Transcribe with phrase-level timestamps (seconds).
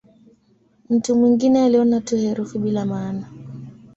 [0.89, 3.27] Mtu mwingine aliona tu herufi bila maana.